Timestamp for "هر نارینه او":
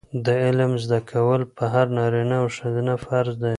1.73-2.47